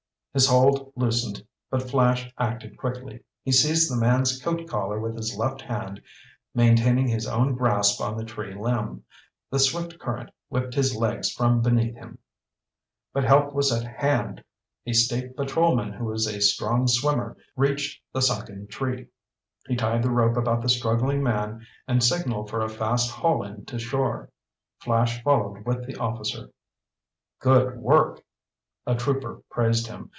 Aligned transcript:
His 0.33 0.47
hold 0.47 0.93
loosened, 0.95 1.45
but 1.69 1.89
Flash 1.89 2.33
acted 2.37 2.77
quickly. 2.77 3.21
He 3.43 3.51
seized 3.51 3.91
the 3.91 3.97
man's 3.99 4.41
coat 4.41 4.65
collar 4.65 4.97
with 4.97 5.17
his 5.17 5.35
left 5.35 5.61
hand, 5.61 6.01
maintaining 6.55 7.09
his 7.09 7.27
own 7.27 7.53
grasp 7.53 7.99
on 7.99 8.15
the 8.15 8.23
tree 8.23 8.53
limb. 8.55 9.03
The 9.49 9.59
swift 9.59 9.99
current 9.99 10.29
whipped 10.47 10.73
his 10.73 10.95
legs 10.95 11.29
from 11.33 11.61
beneath 11.61 11.95
him. 11.95 12.17
But 13.11 13.25
help 13.25 13.51
was 13.53 13.73
at 13.73 13.83
hand. 13.85 14.41
A 14.87 14.93
state 14.93 15.35
patrolman 15.35 15.91
who 15.91 16.05
was 16.05 16.25
a 16.27 16.39
strong 16.39 16.87
swimmer, 16.87 17.35
reached 17.57 18.01
the 18.13 18.21
sunken 18.21 18.67
tree. 18.67 19.07
He 19.67 19.75
tied 19.75 20.01
the 20.01 20.11
rope 20.11 20.37
about 20.37 20.61
the 20.61 20.69
struggling 20.69 21.21
man 21.21 21.67
and 21.89 22.01
signaled 22.01 22.49
for 22.49 22.61
a 22.61 22.69
fast 22.69 23.11
haul 23.11 23.43
in 23.43 23.65
to 23.65 23.77
shore. 23.77 24.29
Flash 24.79 25.21
followed 25.25 25.65
with 25.65 25.85
the 25.85 25.97
officer. 25.97 26.51
"Good 27.39 27.77
work," 27.77 28.23
a 28.87 28.95
trooper 28.95 29.41
praised 29.49 29.87
him. 29.87 30.09